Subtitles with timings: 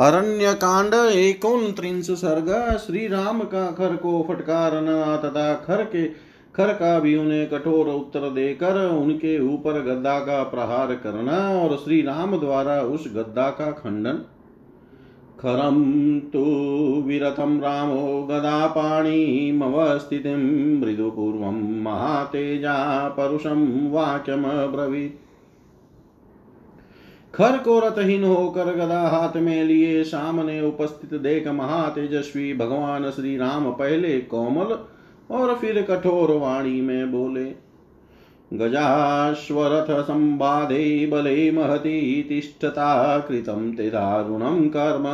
[0.00, 1.72] अरण्य कांड एकोन
[2.10, 6.04] सर्ग श्री राम का खर को फटकारना तथा खर के,
[6.54, 12.00] खर का भी उन्हें कठोर उत्तर देकर उनके ऊपर गद्दा का प्रहार करना और श्री
[12.02, 14.22] राम द्वारा उस गद्दा का खंडन।
[15.40, 15.76] खरं
[16.20, 16.44] तु
[17.06, 19.26] विरथं रामो गदापाणिमवस्थितिं
[20.80, 25.29] मृदुपूर्वं महातेजा परुषम परुषं वाक्यमब्रवीत्।
[27.34, 33.72] खर को रथहीन होकर गदा हाथ में लिए सामने उपस्थित देख महातेजस्वी भगवान श्री राम
[33.72, 34.78] पहले कोमल
[35.36, 37.70] और फिर कठोर वाणी में बोले
[38.52, 45.04] गजाश्वरथ संवादे बले महती तिष्ठता कृतं ते कर्म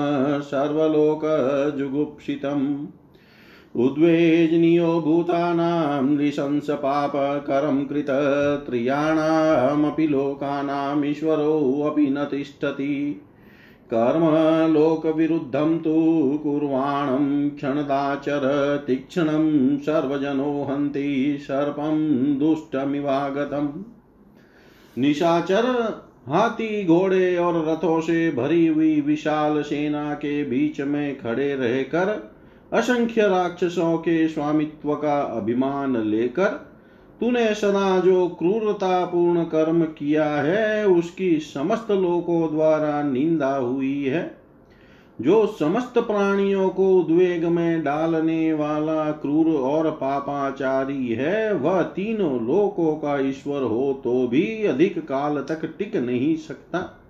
[0.41, 2.87] सर्वलोकजुगुप्सितम्।
[3.77, 8.07] उद्वेजनीयो भूतानां नृशंसपापकरं कृत
[8.67, 13.23] त्रियाणामपि लोकानामीश्वरोऽपि न तिष्ठति।
[13.95, 25.95] कर्मलोकविरुद्धं तु कुर्वाणं क्षणदाचर तीक्ष्णं सर्वजनो हन्ति, सर्पं दुष्टमिवागतम्। निशाचर
[26.29, 32.36] हाथी घोड़े और रथों से भरी हुई विशाल सेना के बीच में खड़े रहकर
[32.73, 36.77] असंख्य राक्षसों के स्वामित्व का अभिमान लेकर
[37.21, 44.37] तूने सदा जो क्रूरता पूर्ण कर्म किया है, उसकी समस्त लोकों द्वारा निंदा हुई है।
[45.21, 52.97] जो समस्त प्राणियों को उद्वेग में डालने वाला क्रूर और पापाचारी है, वह तीनों लोकों
[52.97, 57.06] का ईश्वर हो तो भी अधिक काल तक टिक नहीं सकता।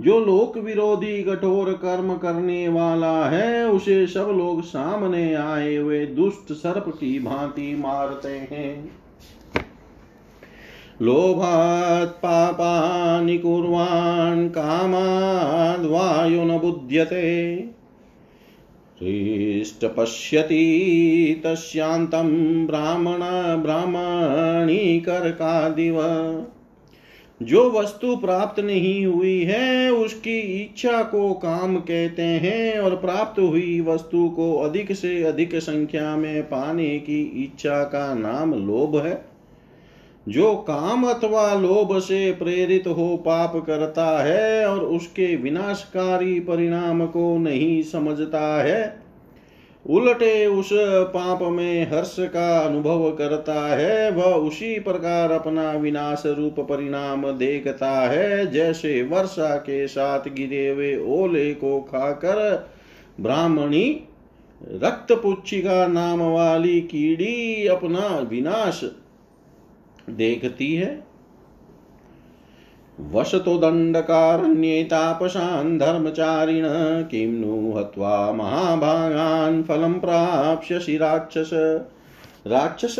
[0.00, 6.52] जो लोक विरोधी कठोर कर्म करने वाला है, उसे सब लोग सामने आए हुए दुष्ट
[6.52, 8.90] सर्प की भांति मारते हैं।
[11.02, 17.64] लोभात् पापानि कुर्वान् कामाद् वायु न बुध्यते।
[19.02, 20.62] हृष्टपश्यति
[21.44, 23.18] तस्यान्तं ब्राह्मण
[23.62, 26.00] ब्राह्मणीकर्कादिव।
[27.42, 33.80] जो वस्तु प्राप्त नहीं हुई है, उसकी इच्छा को काम कहते हैं और प्राप्त हुई
[33.80, 39.24] वस्तु को अधिक से अधिक संख्या में पाने की इच्छा का नाम लोभ है।
[40.28, 47.38] जो काम अथवा लोभ से प्रेरित हो पाप करता है और उसके विनाशकारी परिणाम को
[47.38, 49.05] नहीं समझता है
[49.88, 50.68] उलटे उस
[51.06, 57.90] पाप में हर्ष का अनुभव करता है, वह उसी प्रकार अपना विनाश रूप परिणाम देखता
[57.90, 62.68] है, जैसे वर्षा के साथ गिरे हुए ओले को खाकर
[63.20, 64.00] ब्राह्मणी
[64.62, 68.80] रक्त पुच्छिका नाम वाली कीड़ी अपना विनाश
[70.10, 71.05] देखती है।
[73.00, 76.64] वसतो दण्डकारण्ये धर्मचारिण
[77.02, 81.50] किं नु हत्वा महाभागान् फलं प्राप्स्यसि राक्षस
[82.46, 82.98] राक्षस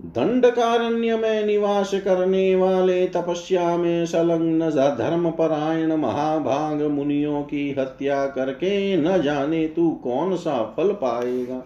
[0.00, 9.22] दंडकारण्य में निवास करने वाले तपस्या में संलग्न धर्मपरायण महाभाग मुनियों की हत्या करके न
[9.22, 11.62] जाने तू कौन सा फल पाएगा।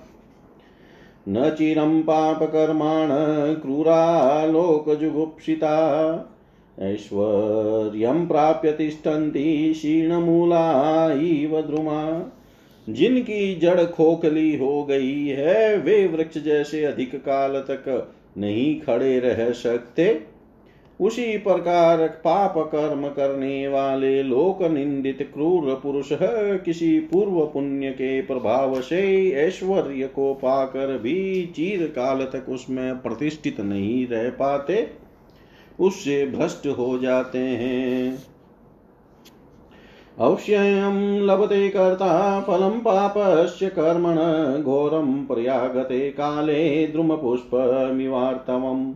[1.29, 3.09] न चिरं पापकर्माण
[3.55, 5.77] क्रूरा लोकजुगुप्सिता
[6.81, 12.33] ऐश्वर्यं प्राप्य तिष्ठन्ति शीर्णमूला इव द्रुमा।
[12.89, 19.51] जिनकी जड़ खोखली हो गई है, वे वृक्ष जैसे अधिक काल तक नहीं खड़े रह
[19.51, 20.21] सकते।
[21.01, 28.81] उसी प्रकार पाप कर्म करने वाले लोक निंदित क्रूर पुरुष किसी पूर्व पुण्य के प्रभाव
[28.81, 35.06] से ऐश्वर्य को पाकर भी चीर काल तक उसमें प्रतिष्ठित नहीं रह पाते।
[35.81, 38.19] उससे भ्रष्ट हो जाते हैं।
[40.19, 44.17] अवश्यं लभते कर्ता फलं पापस्य कर्मण
[44.63, 48.95] घोरं प्रयागते काले द्रुम द्रुमपुष्पमिवार्तवम्।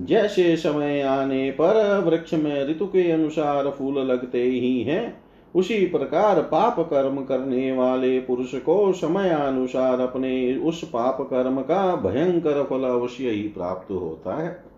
[0.00, 5.22] जैसे समय आने पर वृक्ष में ऋतु के अनुसार फूल लगते ही हैं,
[5.54, 11.96] उसी प्रकार पाप कर्म करने वाले पुरुष को समय अनुसार अपने उस पाप कर्म का
[11.96, 14.69] भयंकर फल अवश्य ही प्राप्त होता है।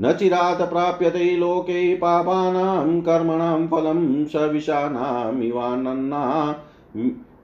[0.00, 6.56] न चिरात् प्राप्यते लोके पापानां कर्मणां फलं सविशानामिवानन्ना,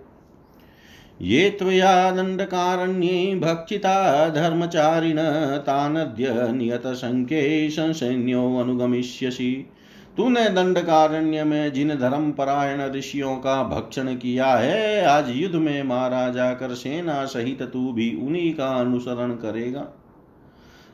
[1.21, 5.17] ये त्वया दण्डकारण्ये भक्षिता धर्मचारिण
[5.57, 9.65] तानद्य नियतसङ्ख्ये संसैन्यो अनुगमिष्यसि।
[10.17, 16.29] तूने दंडकारण्य में जिन धर्म परायण ऋषियों का भक्षण किया है, आज युद्ध में मारा
[16.29, 19.85] जाकर सेना सहित तू भी उन्हीं का अनुसरण करेगा।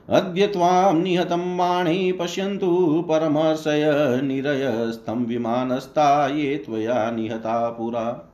[0.09, 3.91] अद्य त्वां निहतं वाणी पश्यन्तु परमर्षय
[4.23, 8.31] निरयस्तं विमानस्था ये त्वया निहता पुरा।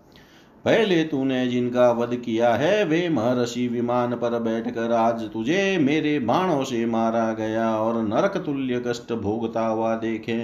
[0.65, 6.63] पहले तूने जिनका वध किया है, वे महर्षि विमान पर बैठकर आज तुझे मेरे बाणों
[6.63, 10.37] से मारा गया और नरक तुल्य कष्ट भोगता हुआ देखे।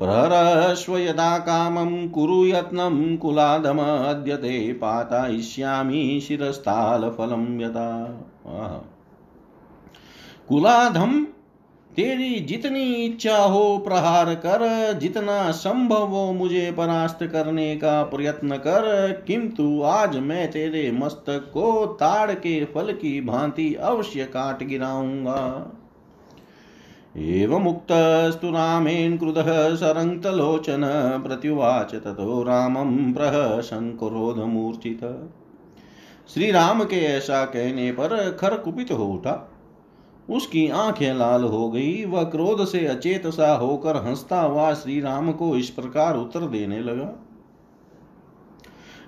[0.00, 7.90] प्रहरस्व यदा कामं कुरु यत्नं कुलाधम अद्य ते पातयिष्यामि शिरस्थालफलं यथा
[10.48, 11.26] कुलाधम
[11.96, 19.12] तेरी जितनी इच्छा हो प्रहार कर, जितना संभव हो मुझे परास्त करने का प्रयत्न कर।
[19.26, 25.76] किंतु आज मैं तेरे मस्तक को ताड़ के फल की भांति अवश्य काट गिराऊँगा।
[27.16, 30.82] एवं एवमुक्तस्तु रामेण क्रुधः सरङ्क्तलोचन
[31.26, 35.30] प्रत्युवाच ततो रामं प्रहसन् क्रोधमूर्छित
[36.34, 39.52] श्री राम के ऐसा कहने पर खर कुपित हो उठा।
[40.30, 45.32] उसकी आँखें लाल हो गई। वह क्रोध से अचेत सा होकर हंसता हुआ श्री राम
[45.32, 47.26] को इस प्रकार उत्तर देने लगा।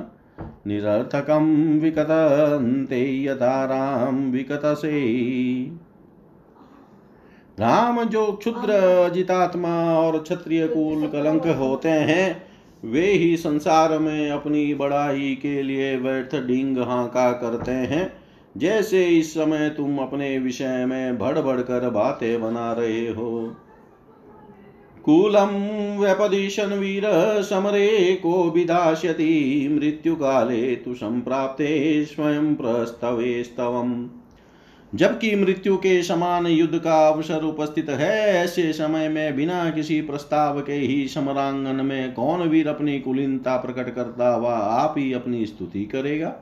[0.67, 5.01] निरर्थकं विकतन्ते यथा राम विकतसे
[7.59, 12.43] राम जो क्षुद्र जितात्मा और क्षत्रिय कुल कलंक होते हैं,
[12.85, 18.13] वे ही संसार में अपनी बड़ाई के लिए व्यर्थ डिंग हाका करते हैं।
[18.57, 23.57] जैसे इस समय तुम अपने विषय में भड़ भड़ कर बातें बना रहे हो।
[25.11, 27.03] कूलं व्यपदिशन् वीर
[27.43, 34.09] समरे को विधास्यति मृत्युकाले तु सम्प्राप्ते स्वयं प्रस्तवेस्तवम्
[34.95, 40.61] जबकि मृत्यु के समान युद्ध का अवसर उपस्थित है, ऐसे समय में बिना किसी प्रस्ताव
[40.61, 45.85] के ही समरांगन में कौन वीर अपनी कुलीनता प्रकट करता हुआ आप ही अपनी स्तुति
[45.85, 46.35] करेगा?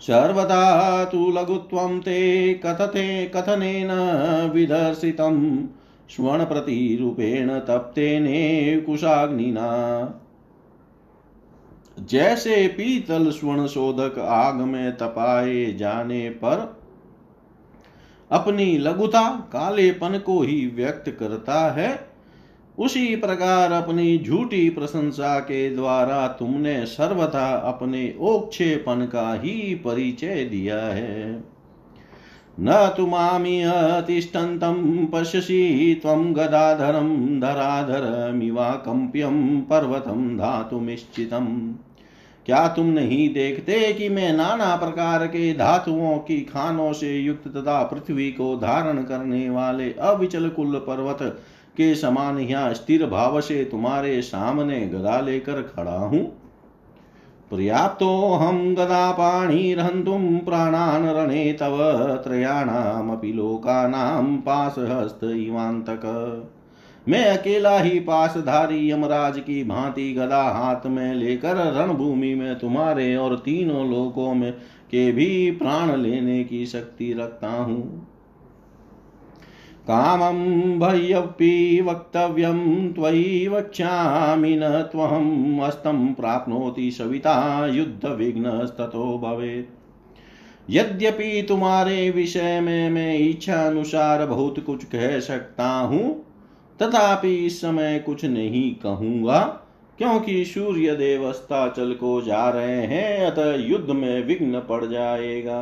[0.00, 3.88] सर्वदा तु लघुत्वं ते कथते कथनेन
[4.54, 5.68] विदर्शितम्।
[6.10, 9.68] स्वर्णप्रतिरूपेण तप्तेने कुशाग्निना।
[12.00, 16.78] जैसे पीतल स्वर्ण शोधक आग में तपाए जाने पर,
[18.30, 22.08] अपनी लघुता कालेपन को ही व्यक्त करता है,
[22.78, 30.78] उसी प्रकार अपनी झूठी प्रशंसा के द्वारा तुमने सर्वथा अपने ओक्षेपन का ही परिचय दिया
[30.78, 31.44] है।
[32.60, 37.10] न तु मामियतिष्ठन्तं पश्यसि त्वं गदाधरं
[37.40, 41.48] धराधरमिवाकम्प्यं पर्वतं धातुमिश्चितम्।
[42.46, 47.82] क्या तुम नहीं देखते कि मैं नाना प्रकार के धातुओं की खानों से युक्त तथा
[47.82, 51.18] पृथ्वी को धारण करने वाले अविचल कुल पर्वत
[51.76, 56.47] के समान यहाँ स्थिर भाव से तुम्हारे सामने गदा लेकर खड़ा हूँ?
[57.52, 61.76] पर्याप्तोऽहं गदापाणिर्हन्तुं प्राणान् रणे तव
[62.24, 66.06] त्रयाणामपि लोकानां पाशहस्त इवान्तक।
[67.08, 73.36] मैं अकेला ही पासधारी यमराज की भांति गदा हाथ में लेकर रणभूमि में तुम्हारे और
[73.36, 74.52] तीनों लोकों में
[74.90, 78.08] के भी प्राण लेने की शक्ति रखता हूँ।
[79.90, 80.38] कामं
[80.78, 92.90] भय्यपि वक्तव्यं त्वयि वक्ष्यामि न त्वहम् अस्तं प्राप्नोति सविता युद्धविघ्नस्ततो भवेत्। यद्यपि तुम्हारे विषय में
[92.90, 96.24] मैं इच्छा अनुसार बहुत कुछ कह सकता हूँ,
[96.82, 99.38] तथापि इस समय कुछ नहीं कहूँगा,
[99.98, 105.60] क्योंकि सूर्य देव चल को जा रहे हैं, अतः युद्ध में विघ्न पड़ जाएगा।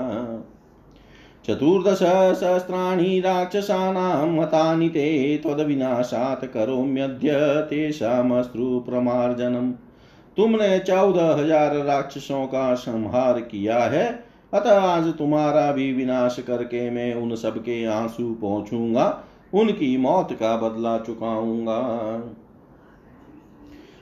[1.48, 1.98] चतुर्दश
[2.38, 5.06] सहस्राणि राक्षसानां हतानि ते
[5.42, 9.72] त्वद्विनाशात् करोम्यद्य तेषामश्रु प्रमार्जनम्
[10.36, 14.06] तुमने चौदह हज़ार राक्षसों का संहार किया है।
[14.52, 19.06] अतः आज तुम्हारा भी विनाश करके मैं उन सबके आँसू पहुंचूँगा
[19.54, 21.78] उनकी मौत का बदला चुकाऊँगा।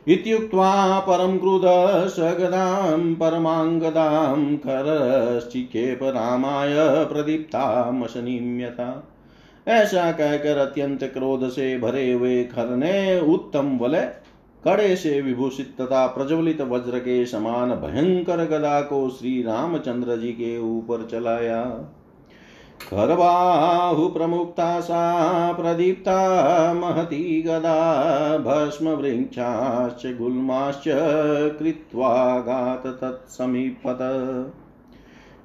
[0.08, 1.62] इत्युक्त्वा परं क्रुध
[2.08, 8.88] सगदां परमाङ्गदां करश्चिकेप रामाय प्रदीप्तामशनिम्यता
[9.68, 14.12] ऐसा कहकर अत्यंत क्रोध से भरे हुए खर ने उत्तम वलय,
[14.64, 20.58] कड़े से विभूषित तथा प्रज्वलित वज्र के समान भयंकर गदा को श्री रामचंद्र जी के
[20.58, 21.62] ऊपर चलाया।
[22.80, 26.16] खरबाहु प्रमुक्ता सा प्रदीप्ता
[26.74, 27.76] महती गदा,
[28.38, 30.84] भस्मवृक्षाश्च गुल्माश्च
[31.58, 33.98] कृत्वा गात तत्समीपत।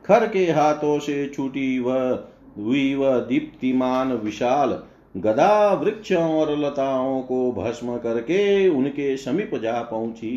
[0.05, 4.77] खर के हाथों से छूटी व दीप्तिमान विशाल
[5.17, 10.33] गदा, वृक्षों और लताओं को भस्म करके उनके समीप जा पहुँची।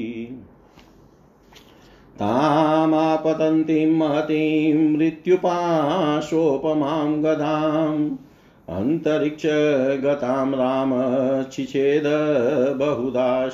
[2.23, 8.17] तामापतन्तीं महतीं मृत्युपाशोपमां गदाम्।
[8.69, 10.91] अन्तरिक्षगतां राम
[12.79, 13.49] बहुधा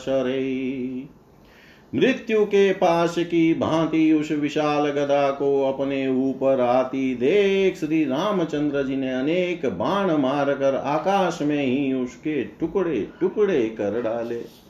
[1.94, 8.82] मृत्यु के पास की भांति उस विशाल गदा को अपने ऊपर आती देख श्री रामचंद्र
[8.82, 14.67] जी ने अनेक बाण मारकर आकाश में ही उसके टुकड़े टुकड़े कर डाले।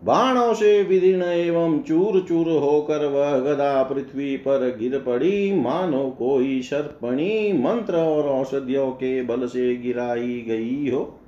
[0.04, 6.62] बाणों से विदीर्ण एवं चूर चूर होकर वह गदा पृथ्वी पर गिर पड़ी। मानो कोई
[6.62, 11.20] सर्पणी मंत्र और औषधियों के बल से गिराई गई हो।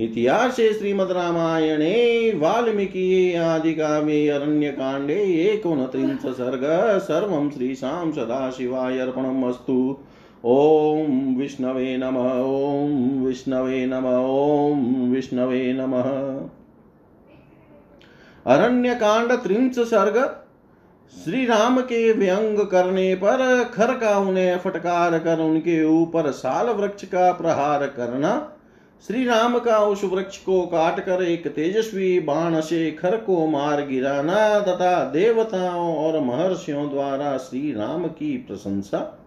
[0.00, 6.64] इतिहास श्रीमद रामायणे वाल्मीकि आदि काव्ये अरण्य कांडे एकोनत्रिंश सर्ग,
[6.98, 9.96] सर्व श्रीशां सदाशिवाय अर्पणमस्तु
[10.44, 16.10] ॐ विष्णवे नम, ॐ विष्णवे नम, ॐ विष्णवे नमः।
[18.94, 20.18] कांड त्रिंश सर्ग
[21.24, 27.04] श्री राम के व्यंग करने पर, खर का उन्हें फटकार कर उनके ऊपर साल वृक्ष
[27.04, 28.50] का प्रहार करना।
[29.04, 33.86] श्री राम का उस वृक्ष को काट कर एक तेजस्वी बाण से खर को मार
[33.86, 39.20] गिराना तथा देवताओं और महर्षियों द्वारा श्री राम की प्रशंसा।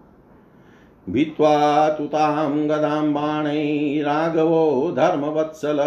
[1.07, 5.77] भित्वा तुतां गदां बाणै राघवो धर्मवत्सल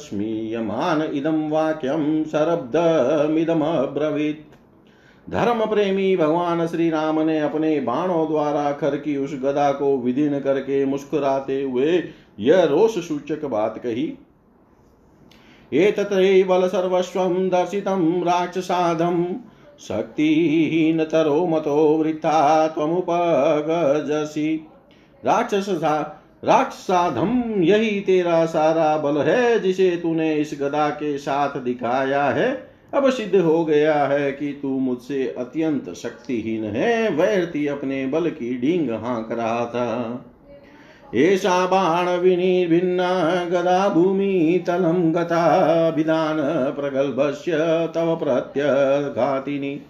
[0.00, 4.48] स्मीयमान इदं वाक्यं शरब्दमिदमब्रवीत्
[5.26, 10.40] धर्म प्रेमी भगवान श्री राम ने अपने बाणों द्वारा खर की उस गदा को विदीर्ण
[10.40, 12.04] करके मुस्कुराते हुए
[12.40, 14.12] यह रोष सूचक बात कही।
[15.72, 19.24] एतत्रैवल सर्वस्वं दर्शितं राक्षसाधं
[19.80, 24.66] शक्तिहीनतरो मतो वृथा त्वमुपगजसि।
[25.24, 25.66] राक्षस
[26.44, 33.10] राक्षसाधम यही तेरा सारा बल है, जिसे तूने इस गदा के साथ दिखाया है। अब
[33.10, 38.90] सिद्ध हो गया है कि तू मुझसे अत्यंत शक्तिहीन है, वैरती अपने बल की डींग
[38.90, 40.24] हाँक रहा था।
[41.14, 43.10] एषा बाणविनिर्भिन्ना
[43.44, 46.36] गदा भूमितलं गताभिधान
[46.74, 47.58] प्रगल्भस्य
[47.94, 49.80] तव प्रत्यघातिनी।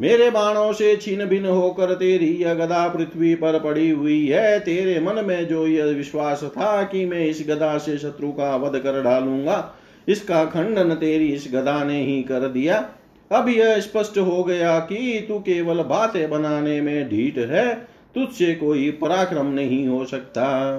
[0.00, 4.98] मेरे बाणों से छीन भिन्न होकर तेरी यह गदा पृथ्वी पर पड़ी हुई है। तेरे
[5.00, 9.02] मन में जो यह विश्वास था कि मैं इस गदा से शत्रु का वध कर
[9.02, 9.74] डालूँगा,
[10.08, 12.84] इसका खंडन तेरी इस गदा ने ही कर दिया।
[13.30, 18.90] अब यह स्पष्ट हो गया कि तू केवल बातें बनाने में ढीठ है तुझसे कोई
[18.90, 20.76] पराक्रम नहीं हो सकता।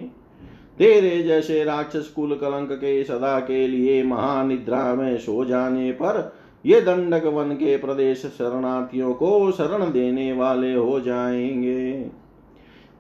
[0.78, 6.32] तेरे जैसे राक्षस कुल कलंक के सदा के लिए महानिद्रा में सो जाने पर
[6.66, 12.06] ये दंडक वन के प्रदेश शरणार्थियों को शरण देने वाले हो जाएँगे।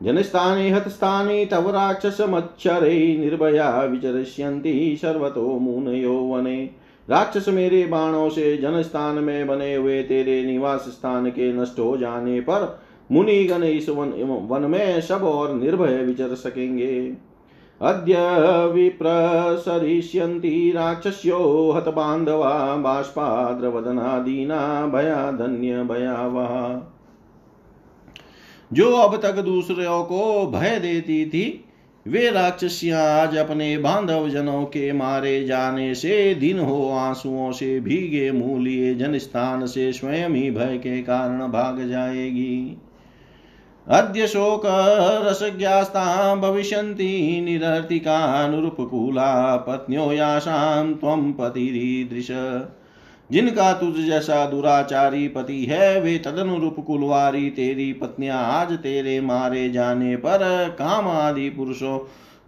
[0.02, 6.70] जनस्थाने, हतस्थाने तव राक्षस मच्छरे निर्भया विचरिष्यन्ति सर्वतो मुनयो वने।
[7.10, 12.40] राक्षस मेरे बाणों से जनस्थान में बने हुए तेरे निवास स्थान के नष्ट हो जाने
[12.40, 12.80] पर
[13.12, 17.12] मुनिगण इस वन वन में सब और निर्भय विचर सकेंगे।
[17.80, 18.16] अद्य
[18.66, 26.94] विप्रसरिष्यन्ति राक्षस्यो, हतबान्धवा, बाष्पाद्रवदनादीना भयाधन्य भयावहा।
[28.72, 31.64] जो अब तक दूसरों को भय देती थी
[32.06, 38.32] वे राक्षसियाँ आज अपने बांधव जनों के मारे जाने से दिन हो आंसुओं से भीगे
[38.32, 42.78] मुँह लिए जन स्थान से स्वयं ही भय के कारण भाग जाएगी।
[43.88, 44.62] अद्य शोक
[45.26, 52.28] रसज्ञास्ता भविष्यन्ति निरर्तिकानुरूपकूला पत्न्यो यासां त्वं पतिरीदृश।
[53.32, 60.16] जिनका तुझ जैसा दुराचारी पति है, वे तदनुरूप कुलवारी, तेरी पत्नियाँ आज तेरे मारे जाने
[60.16, 60.38] पर
[60.78, 61.98] काम आदि पुरुषों,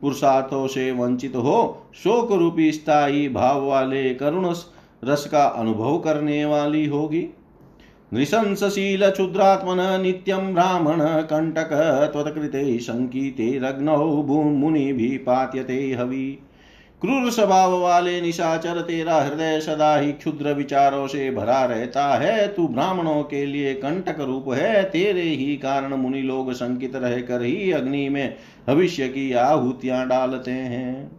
[0.01, 4.55] पुरुषार्थों से वंचित हो, शोक रूपी स्थायी भाव वाले करुण
[5.05, 7.27] रस का अनुभव करने वाली होगी।
[8.13, 11.71] नृशंसशील क्षुद्रात्मन, नित्यं ब्राह्मण कण्टक
[12.13, 14.05] त्वत्कृते शङ्किते रग्नौ
[14.43, 16.39] मुनिभिः पात्यते हवि।
[17.03, 22.67] क्रूर स्वभाव वाले निशाचर तेरा हृदय सदा ही क्षुद्र विचारों से भरा रहता है। तू
[22.69, 28.09] ब्राह्मणों के लिए कंटक रूप है। तेरे ही कारण मुनि लोग संकित रहकर ही अग्नि
[28.09, 31.11] में भविष्य की आहुतियाँ डालते हैं।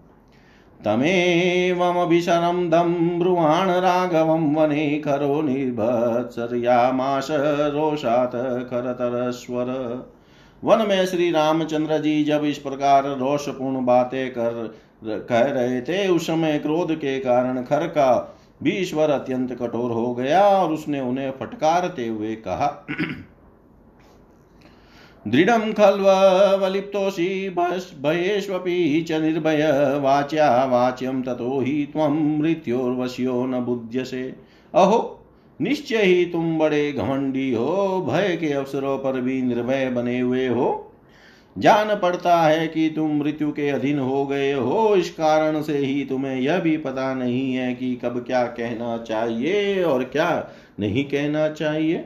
[0.85, 8.35] तमेवमभिशरं दं ब्रुवाण राघवं वने खरो निर्भत्सर्यामाश रोषात्
[8.69, 9.71] करतरस्वर।
[10.63, 14.75] वन में श्री रामचंद्र जी जब इस प्रकार रोषपूर्ण बातें कर
[15.07, 20.13] कह रहे थे, उस समय क्रोध के कारण खर का भी ईश्वर अत्यंत कठोर हो
[20.15, 22.85] गया और उसने उन्हें फटकारते हुए कहा,
[25.27, 34.35] दृढ़ खल्वलिप्तोषि भयेष्वपि च निर्भय वाच्या वाच्यम ततो ही त्वं मृत्योर्वश्यो न बुध्यसे।
[34.73, 35.19] अहो,
[35.61, 40.84] निश्चय ही तुम बड़े घमंडी हो, भय के अवसरों पर भी निर्भय बने हुए हो।
[41.55, 46.05] जान पड़ता है कि तुम मृत्यु के अधीन हो गए हो। इस कारण से ही
[46.05, 51.47] तुम्हें यह भी पता नहीं है कि कब क्या कहना चाहिए और क्या नहीं कहना
[51.49, 51.97] चाहिए।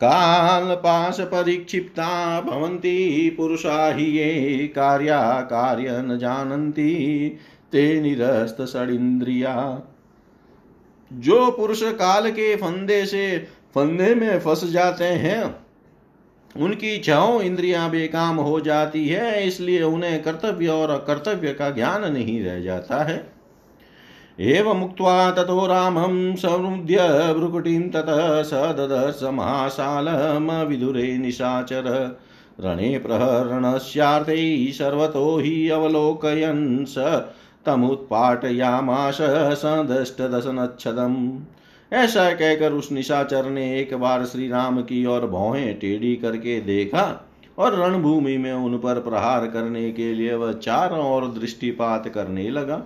[0.00, 7.28] काल पाश परिक्षिप्ता भवन्ति, पुरुषा ही ये कार्या कार्य न जानती
[7.72, 9.54] ते निरस्त सड़िंद्रिया
[11.10, 13.38] जो पुरुष काल के फंदे से
[13.74, 15.44] फंदे में फंस जाते हैं
[16.60, 22.44] उनकी इच्छाओं, इंद्रियाँ बेकाम हो जाती है, इसलिए उन्हें कर्तव्य और अकर्तव्य का ज्ञान नहीं
[22.44, 23.32] रह जाता है।
[24.40, 26.96] एवं मुक्त्वा ततो रामं समुद्य
[27.38, 29.20] भ्रुकुटिं ततः स ददर्श
[31.18, 32.18] निशाचर।
[32.60, 36.98] रणे प्रहरणस्यार्थे सर्वतो हि अवलोकयन् स
[37.66, 39.18] तमुत्पाटयामाश
[39.62, 41.38] सदष्टदशनच्छदम्।
[41.96, 47.26] ऐसा कहकर उस निशाचर ने एक बार श्री राम की ओर भौहें टेढ़ी करके देखा
[47.58, 52.82] और रणभूमि में उन पर प्रहार करने के लिए वह चारों ओर दृष्टिपात करने लगा।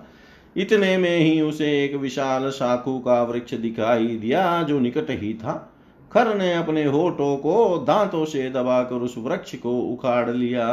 [0.57, 5.73] इतने में ही उसे एक विशाल शाखू का वृक्ष दिखाई दिया जो निकट ही था।
[6.11, 10.67] खर ने अपने होठों को दांतों से दबाकर उस वृक्ष को उखाड़ लिया।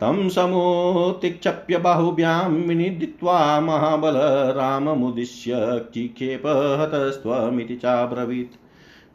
[0.00, 4.14] तम समुतिक्षप्य बाहुभ्यां विनिदित्वा महाबल
[4.56, 5.52] राममुदिश्य
[5.94, 6.42] चिक्षेप
[6.80, 8.56] हतस्त्वमिति चाब्रवीत्।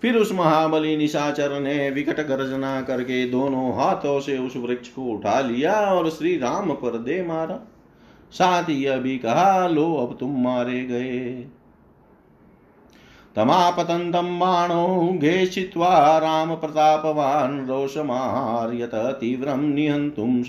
[0.01, 5.39] फिर उस महाबली निशाचर ने विकट गर्जना करके दोनों हाथों से उस वृक्ष को उठा
[5.39, 7.59] लिया और श्री राम पर दे मारा।
[8.31, 11.47] साथ ही यह भी कहा, लो, अब तुम मारे गए।
[13.35, 20.43] तमापतन्तं बाणो घेषित्वा रामप्रतापवान् रोषमार्यत तीव्रं निहन्तुं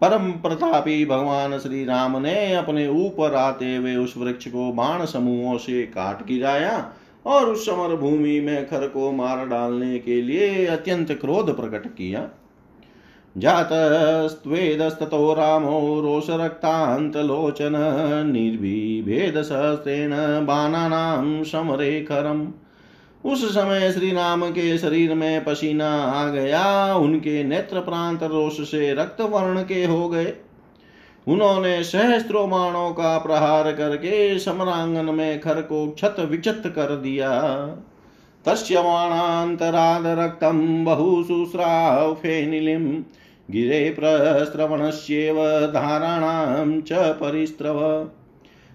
[0.00, 5.58] परम प्रतापी भगवान श्री राम ने अपने ऊपर आते हुए उस वृक्ष को बाण समूहों
[5.58, 6.92] से काट गिराया
[7.26, 12.28] और उस समर भूमि में खर को मार डालने के लिए अत्यंत क्रोध प्रकट किया।
[13.36, 17.72] जातस्त्वेदस्ततो रामो रोषरक्तान्तलोचन
[18.32, 20.10] निर्विभेदसहस्रेण
[20.46, 22.46] बाणानां समरेखरम्।
[23.24, 28.94] उस समय श्री राम के शरीर में पसीना आ गया, उनके नेत्र प्रांत रोष से
[28.94, 30.32] रक्त वर्ण के हो गए।
[31.28, 37.40] उन्होंने सहस्त्रो बाणों का प्रहार करके समरांगन में खर को क्षत विचत कर दिया।
[38.46, 40.84] तस्य बाणान्तराद रक्तं
[42.14, 43.02] फेनिलिम्।
[43.50, 48.08] गिरे प्रस्रवणस्येव धाराणां च परिस्रव।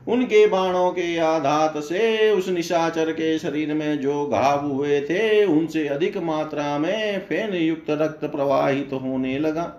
[0.07, 5.87] उनके बाणों के आघात से उस निशाचर के शरीर में जो घाव हुए थे, उनसे
[5.87, 9.73] अधिक मात्रा में फेन युक्त रक्त प्रवाहित होने लगा।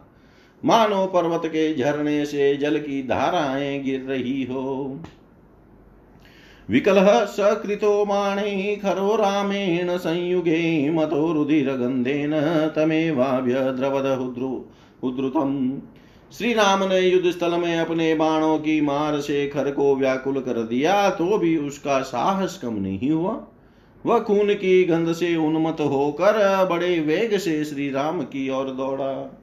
[0.64, 5.00] मानो पर्वत के झरने से जल की धाराएँ गिर रही हो।
[6.68, 12.32] विकलः सकृतो माणे खरो रामेण संयुगे मतो रुधिरगन्धेन
[12.76, 14.48] तमेवाभ्यद्रवदहुद्रु
[15.02, 15.54] उद्रुतम
[16.32, 20.62] श्री राम ने युद्ध स्थल में अपने बाणों की मार से खर को व्याकुल कर
[20.62, 23.32] दिया तो भी उसका साहस कम नहीं हुआ।
[24.04, 29.37] वह खून की गंध से उन्मत होकर बड़े वेग से श्री राम की ओर दौड़ा।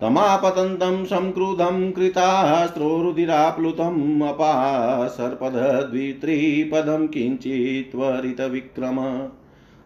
[0.00, 9.28] तमापतन्तं संक्रुधं कृतास्त्रोरुदिराप्लुतम् अपासर्पदद्वित्रिपदं किञ्चित् त्वरितविक्रम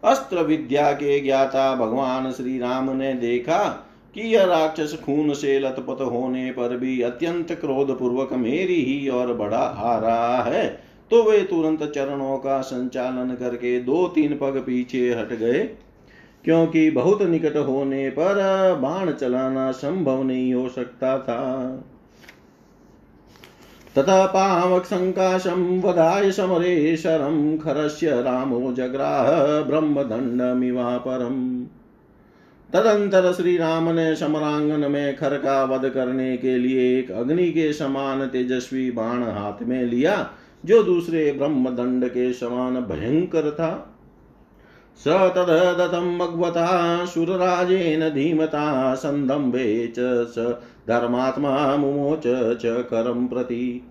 [0.03, 6.01] अस्त्र विद्या के ज्ञाता भगवान श्री राम ने देखा कि यह राक्षस खून से लतपत
[6.01, 11.41] होने पर भी अत्यंत क्रोध पूर्वक मेरी ही और बड़ा आ रहा है। तो वे
[11.41, 15.69] तुरंत चरणों का संचालन करके दो तीन पग पीछे हट गए।
[16.45, 18.35] क्योंकि बहुत निकट होने पर
[18.81, 21.41] बाण चलाना संभव नहीं हो सकता था।
[23.95, 29.29] ततः पावक संकाशम वधाय समरे शरम खरस्य रामो जग्राह
[29.61, 31.63] ब्रह्मदंडमिवा परम
[32.73, 37.73] तदंतर श्री राम ने समरांगन में खर का वध करने के लिए एक अग्नि के
[37.73, 40.29] समान तेजस्वी बाण हाथ में लिया,
[40.65, 43.90] जो दूसरे ब्रह्म दंड के समान भयंकर था।
[44.99, 49.95] स तददतं भगवता सुरराजेन धीमता संदम्भे च
[50.27, 50.45] स
[50.87, 52.23] धर्मात्मा मुमोच
[52.57, 53.87] च करम प्रति।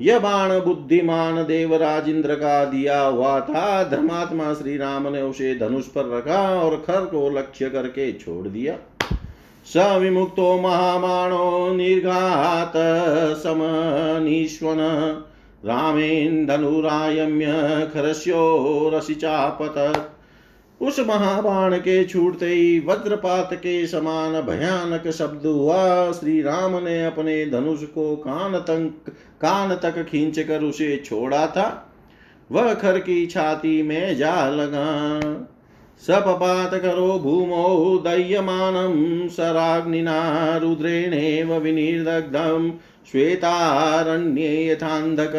[0.00, 5.86] यह बाण बुद्धिमान देवराज इंद्र का दिया हुआ था, धर्मात्मा श्री राम ने उसे धनुष
[5.86, 8.76] पर रखा और खर को लक्ष्य करके छोड़ दिया।
[9.66, 12.72] स विमुक्तो महामाणो निर्घात
[13.36, 14.78] समनीश्वन,
[15.64, 17.46] रामेन धनुरायम्य
[17.94, 19.76] खरस्यो रसिचापत।
[20.80, 27.46] उस महाबाण के छूटते ही वज्रपात के समान भयानक शब्द हुआ। श्री राम ने अपने
[27.46, 31.92] धनुष को कान तक कान तक खींच कर उसे छोड़ा था।
[32.52, 35.20] वह खर की छाती में जा लगा।
[36.00, 42.70] सपपात करो भूमौ दह्यमानं। सराग्निना रुद्रेणेव विनिर्दग्धं।
[43.12, 45.32] श्वेतारण्ये यथान्धक।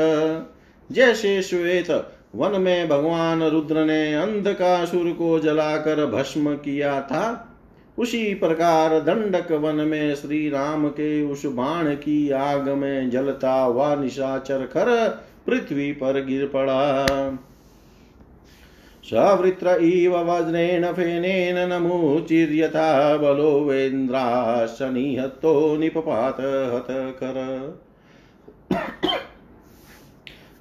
[0.91, 7.47] जैसे श्वेत वन में भगवान रुद्र ने अंधकासुर को जलाकर भस्म किया था।
[7.97, 13.95] उसी प्रकार दंडक वन में श्री राम के उस बाण की आग में जलता हुआ
[13.95, 14.87] निशाचर खर
[15.45, 17.05] पृथ्वी पर गिर पड़ा।
[19.03, 26.39] सवृत्र इव वज्रेण फेनेन नमुचिर्यथा बलो वेन्द्राशनिहतो निपपात
[26.73, 27.39] हत कर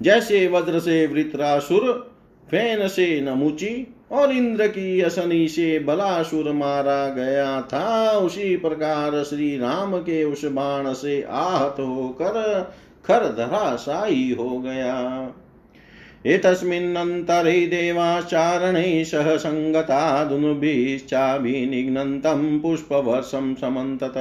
[0.01, 2.11] जैसे वज्र से वृत्रासुर,
[2.51, 9.57] फ़ैन से नमुची, और इंद्र की असनी से बलासुर मारा गया था, उसी प्रकार श्री
[9.57, 12.71] राम के उस बाण से आहत होकर
[13.05, 15.29] खर धराशायी हो गया।
[16.25, 24.13] एतस्मिन्नन्तरे देवाचारणे सह सङ्गता दुनुभिश्चाभिनिघ्नन्तं पुष्पवर्षं समन्तत।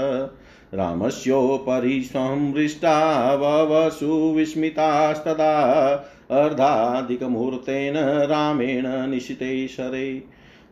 [0.74, 5.90] रामस्योपरि संहृष्टा ववसु विस्मितास्तदा
[6.30, 10.22] अर्धाधिकमुहूर्तेन रामेण निशिते शरे।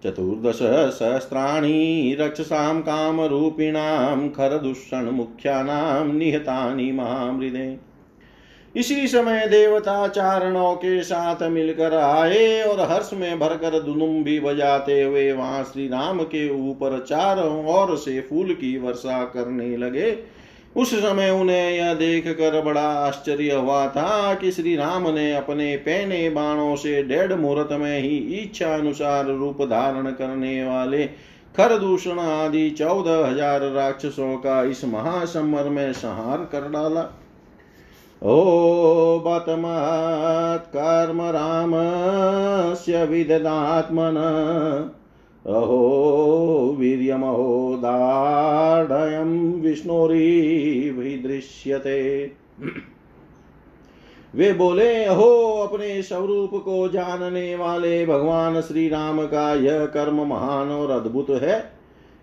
[0.05, 7.88] चतुर्दशसहस्राणि रक्षसां कामरूपिणां खरदूषणमुख्यानां निहतानि महामृदे।
[8.79, 15.03] इसी समय देवता चारणों के साथ मिलकर आए और हर्ष में भरकर दुनुम भी बजाते
[15.03, 20.17] हुए वहाँ श्री राम के ऊपर चारों ओर से फूल की वर्षा करने लगे।
[20.77, 25.77] उस समय उन्हें यह देख कर बड़ा आश्चर्य हुआ था कि श्री राम ने अपने
[25.77, 31.07] पहने बाणों से डेढ़ मुहूर्त में ही इच्छा अनुसार रूप धारण करने वाले
[31.55, 37.11] खरदूषण आदि चौदह हज़ार राक्षसों का इस महासमर में संहार कर डाला।
[38.23, 44.17] ओ बतमत्कर्म रामस्य विददात्मन।
[45.47, 52.33] अहो वीर्यमहो दाढयं विष्णुरीदृश्यते
[54.35, 60.71] वे बोले, अहो, अपने स्वरूप को जानने वाले भगवान श्री राम का यह कर्म महान
[60.71, 61.78] और अद्भुत है।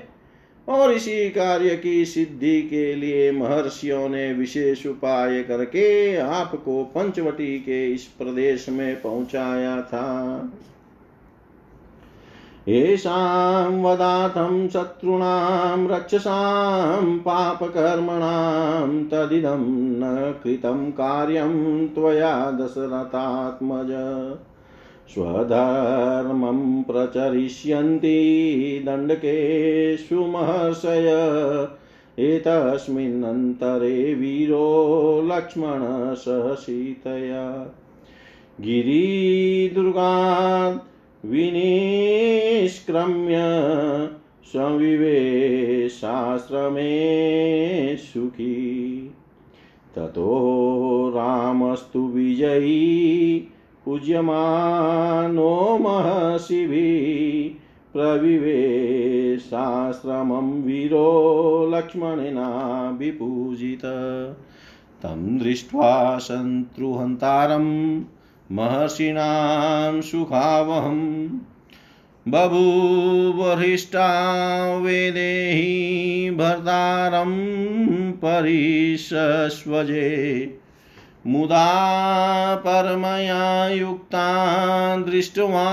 [0.67, 7.85] और इसी कार्य की सिद्धि के लिए महर्षियों ने विशेष उपाय करके आपको पंचवटी के
[7.93, 10.07] इस प्रदेश में पहुँचाया था।
[12.67, 23.87] येषां वदातं शत्रूणां, रक्षसां, पापकर्मणां, तदिदं न कृतं कार्यं त्वया दशरथात्मज।
[25.13, 28.19] स्वधर्मं प्रचरिष्यन्ति
[28.85, 31.07] दण्डकेषु महर्षय
[32.19, 37.75] एतस्मिन्नन्तरे वीरो लक्ष्मणः सीतया
[41.25, 43.35] विनिष्क्रम्य
[44.45, 45.17] संविवेशाश्रमे
[47.97, 49.13] सुखी
[49.95, 53.51] ततो रामस्तु विजयी
[53.85, 57.61] पूज्यमानो महर्षिभिः
[57.93, 63.81] प्रविवेशाश्रमं वीरो लक्ष्मणेना विपूजित
[65.03, 68.03] तं दृष्ट्वा शत्रुहन्तारम्
[68.51, 70.99] महर्षिणां सुखावहं
[72.25, 74.07] बभूवरिष्ठा
[74.77, 77.31] वेदेहि भर्तारं
[78.23, 80.09] परिशस्वजे
[81.27, 81.65] मुदा
[82.65, 84.27] परमया युक्ता
[85.05, 85.65] दृष्ट्वा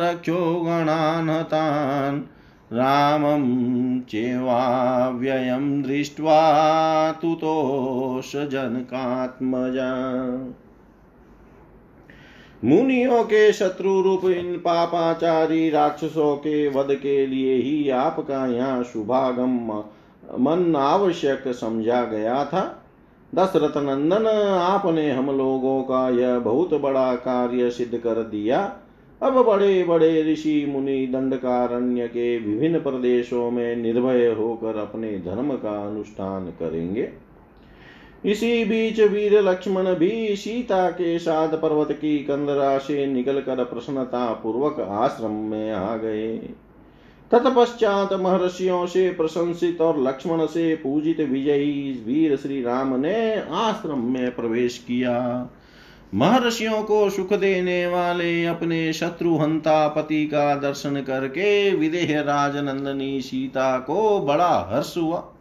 [0.00, 2.20] रक्षो गणान् हतान्
[2.72, 3.44] रामं
[4.10, 6.40] चेवाव्ययं दृष्ट्वा
[7.22, 8.52] तुतोषजनकात्मजा
[12.64, 19.54] मुनियों के शत्रु रूप इन पापाचारी राक्षसों के वध के लिए ही आपका यहाँ शुभागम
[20.40, 22.62] मन आवश्यक समझा गया था।
[23.34, 28.60] दशरथ नंदन, आपने हम लोगों का यह बहुत बड़ा कार्य सिद्ध कर दिया।
[29.22, 35.86] अब बड़े बड़े ऋषि मुनि दंडकारण्य के विभिन्न प्रदेशों में निर्भय होकर अपने धर्म का
[35.86, 37.08] अनुष्ठान करेंगे।
[38.24, 44.80] इसी बीच वीर लक्ष्मण भी सीता के साथ पर्वत की कंदरा से निकलकर प्रसन्नता पूर्वक
[44.80, 46.36] आश्रम में आ गए।
[47.30, 54.34] तत्पश्चात महर्षियों से प्रशंसित और लक्ष्मण से पूजित विजयी वीर श्री राम ने आश्रम में
[54.34, 55.48] प्रवेश किया।
[56.14, 64.20] महर्षियों को सुख देने वाले अपने शत्रुहंता पति का दर्शन करके विदेह राजनंदनी सीता को
[64.20, 65.34] बड़ा हर्ष हुआ।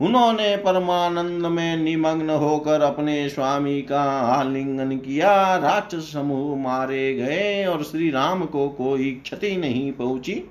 [0.00, 7.82] उन्होंने परमानंद में निमग्न होकर अपने स्वामी का आलिंगन किया। राक्षस समूह मारे गए और
[7.82, 10.42] श्री राम को कोई क्षति नहीं पहुँची।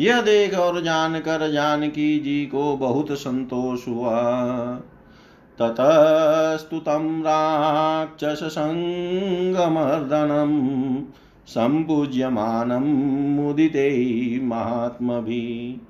[0.00, 4.22] यह देख और जानकर जानकी जी को बहुत संतोष हुआ।
[5.58, 8.52] ततस्तु तं राक्षससङ्गमर्दनं
[11.46, 12.84] सम्पूज्यमानं
[13.36, 13.90] मुदिते
[14.42, 15.85] महात्मभिः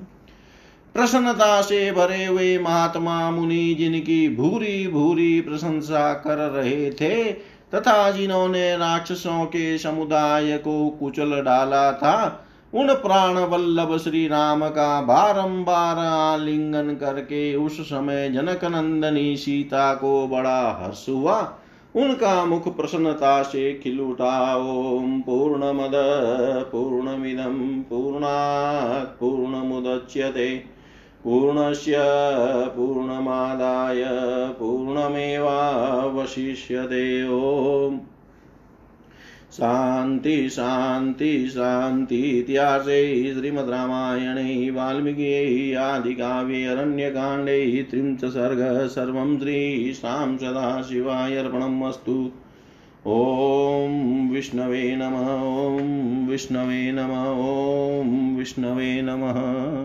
[0.93, 7.31] प्रसन्नता से भरे हुए महात्मा मुनि, जिनकी भूरी भूरी प्रशंसा कर रहे थे,
[7.75, 12.44] तथा जिन्होंने राक्षसों के समुदाय को कुचल डाला था
[12.75, 20.27] उन प्राण वल्लभ श्री राम का बारंबार आलिंगन करके उस समय जनक नंदनी सीता को
[20.27, 21.53] बड़ा हर्ष हुआ।
[21.95, 25.91] उनका मुख प्रसन्नता से खिल उठा ओम पूर्ण मद
[26.71, 30.63] पूर्णमिदम पूर्णात्, पूर्णमुदच्यते।
[31.23, 31.95] पूर्णस्य,
[32.75, 34.03] पूर्णमादाय,
[34.59, 37.99] पूर्णमेवावशिष्यते। ॐ
[39.55, 51.83] शान्ति शान्ति शान्ति इत्यासे श्रीमद् रामायणे वाल्मीकियै आदिकाव्ये, अरण्यकाण्डे त्रिंश सर्ग सर्वं श्रीशां सदाशिवाय अर्पणम्
[51.83, 52.31] अस्तु।
[53.07, 57.29] ॐ विष्णवे नमः, ॐ विष्णवे नमः,
[58.01, 59.75] ॐ विष्णवे नमः।